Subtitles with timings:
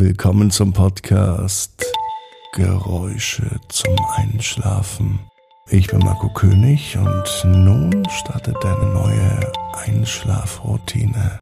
[0.00, 1.84] Willkommen zum Podcast
[2.54, 5.20] Geräusche zum Einschlafen.
[5.68, 11.38] Ich bin Marco König und nun startet deine neue Einschlafroutine.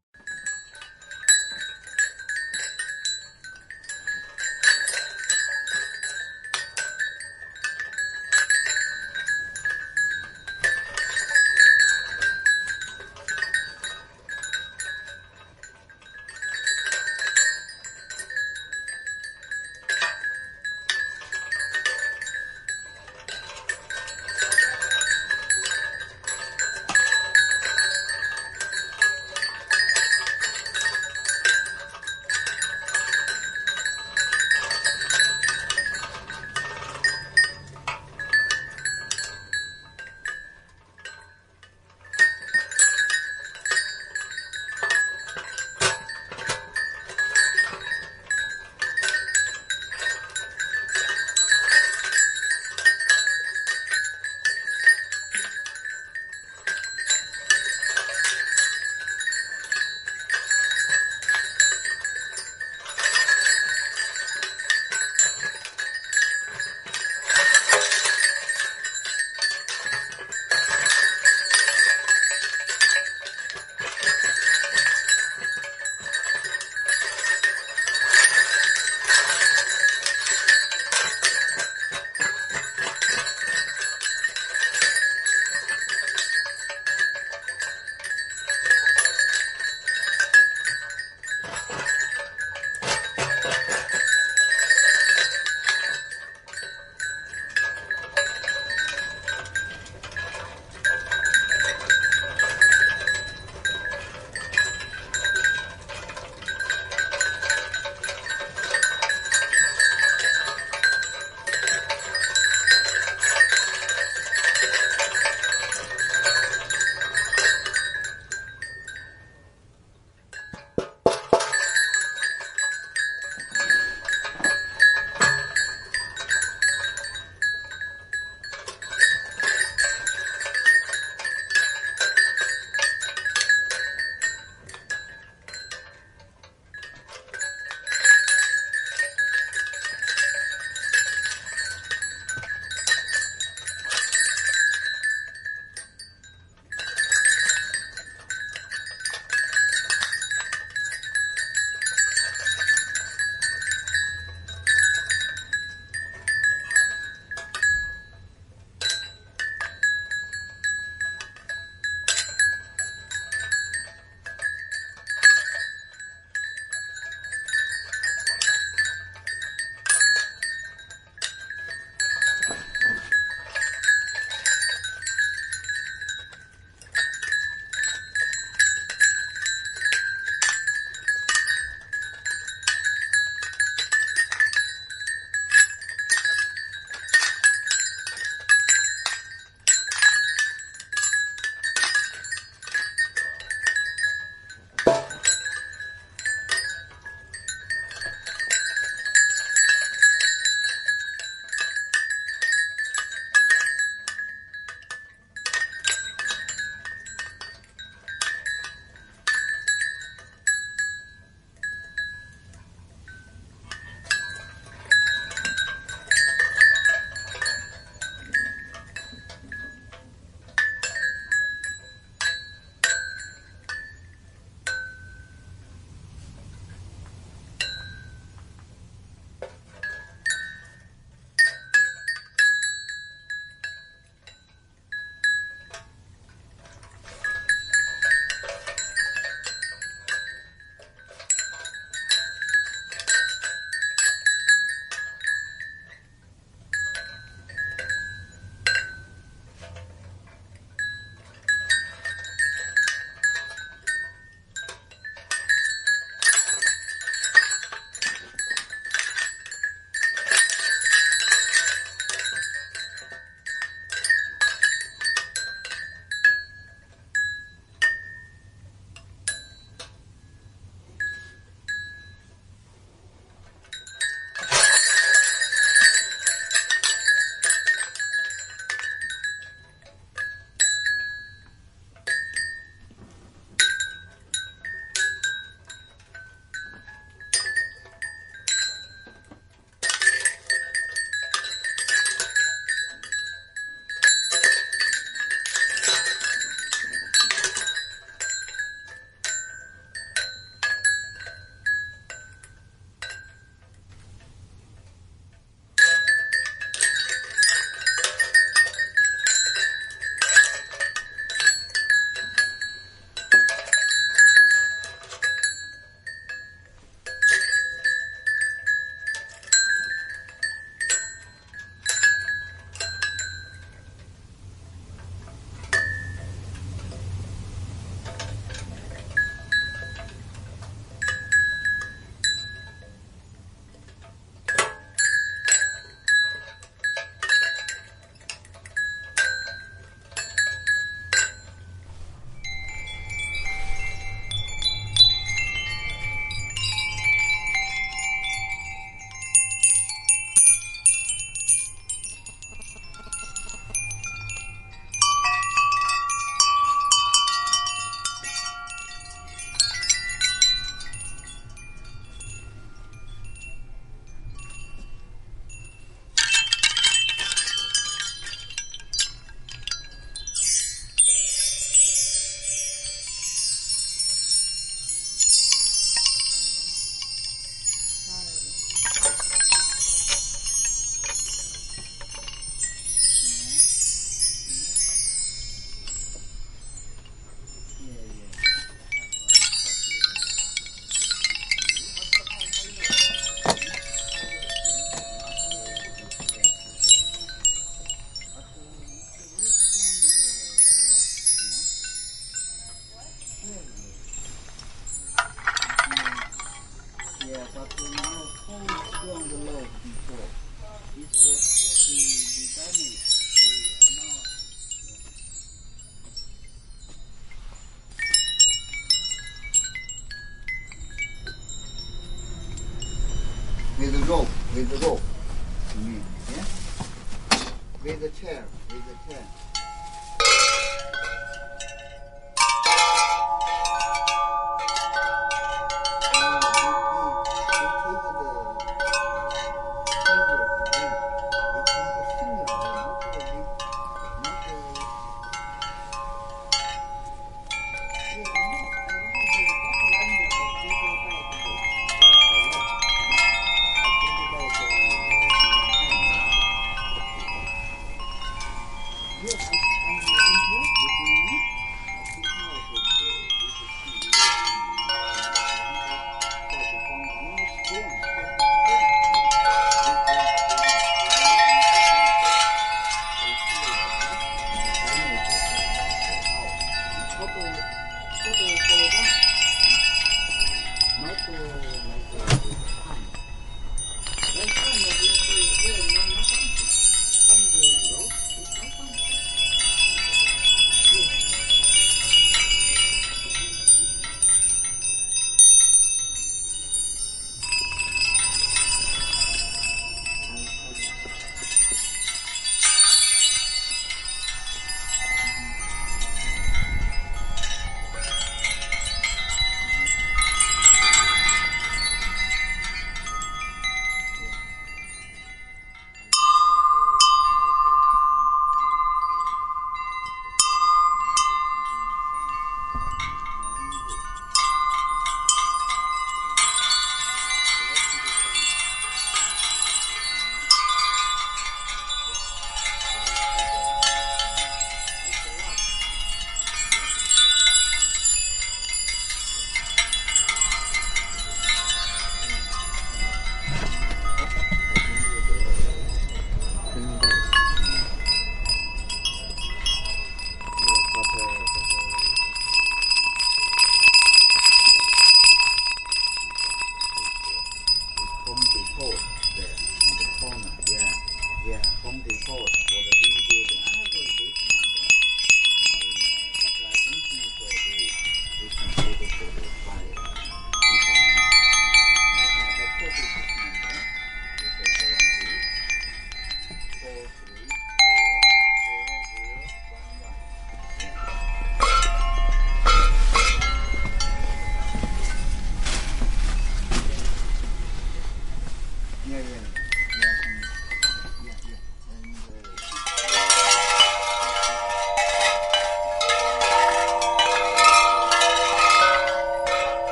[424.69, 425.07] the to.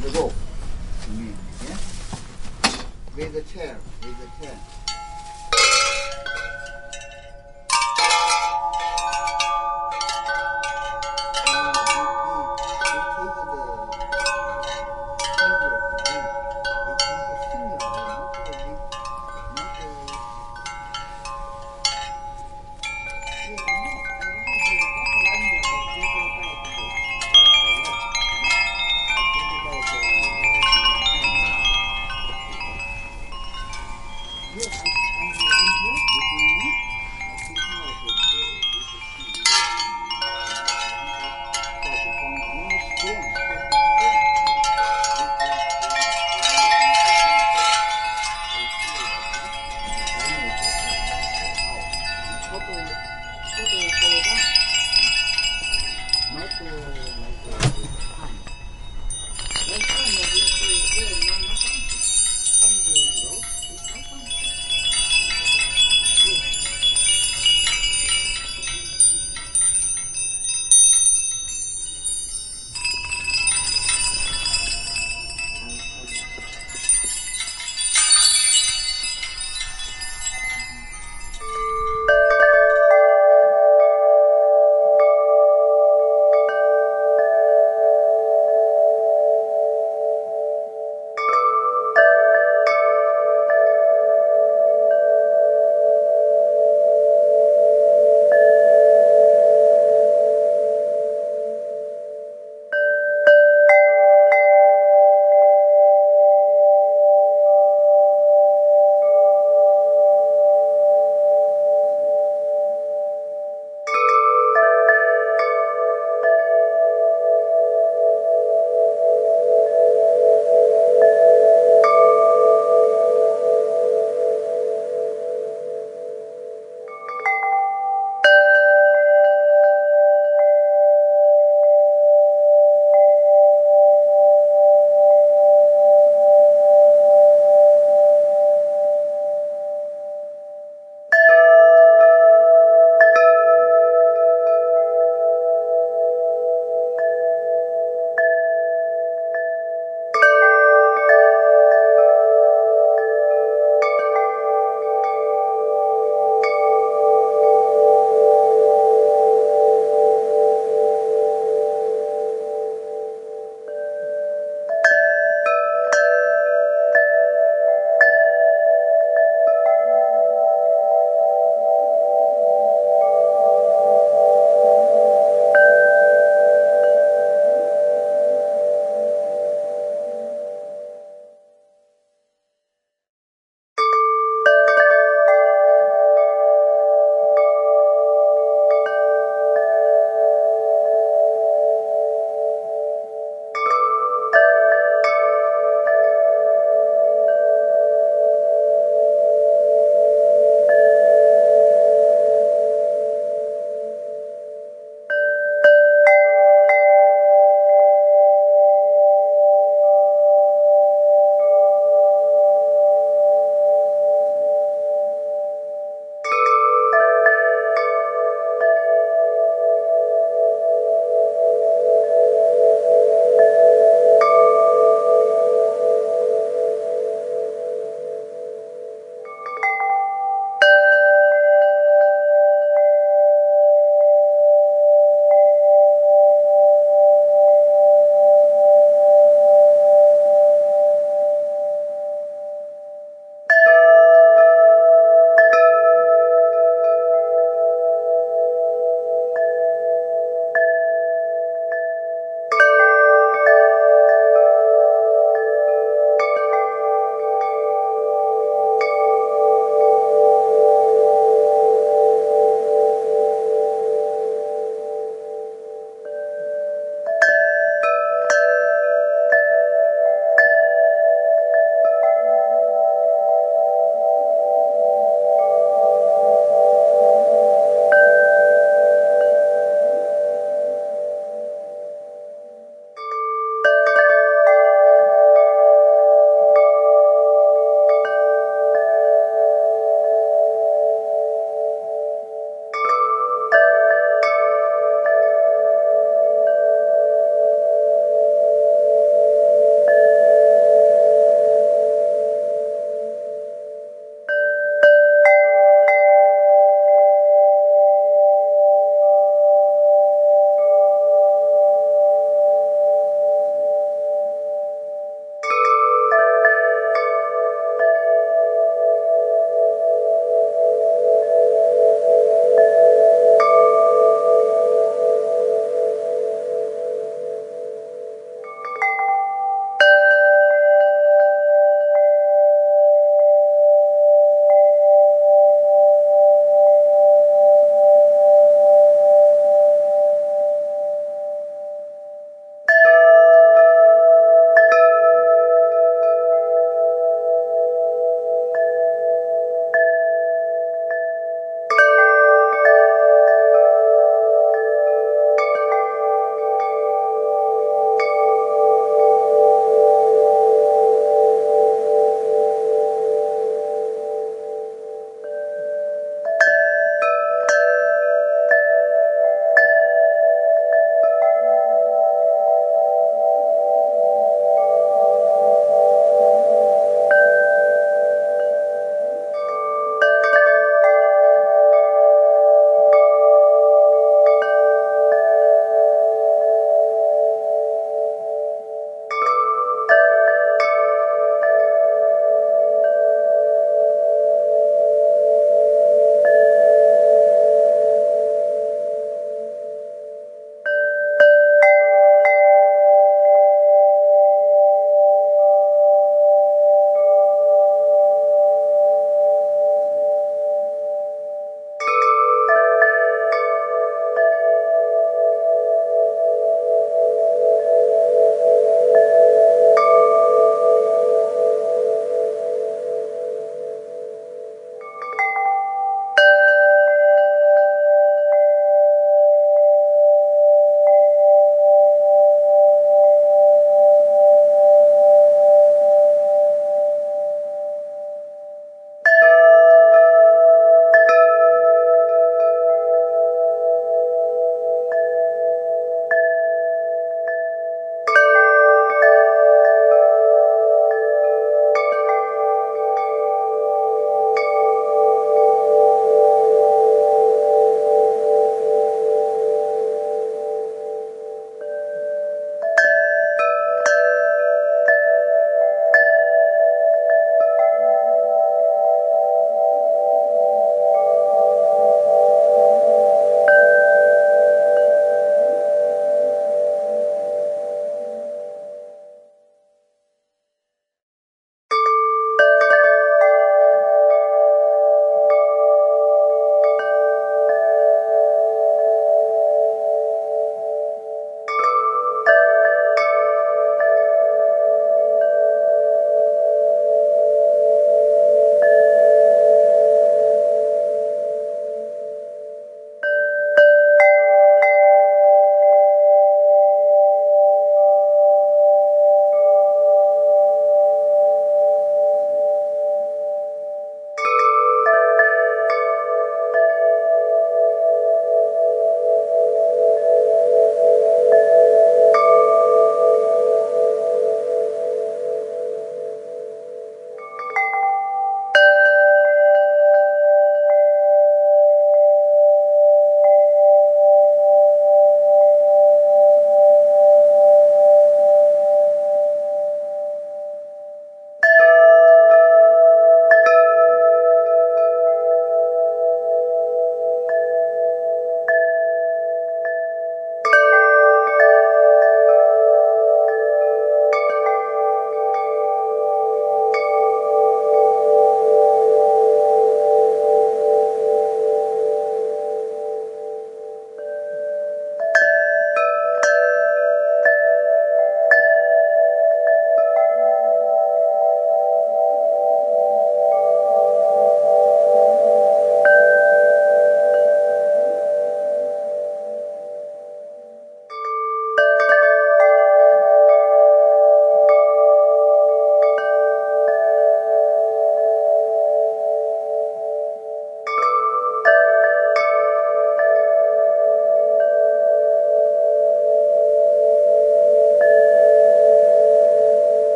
[0.00, 0.45] 되도록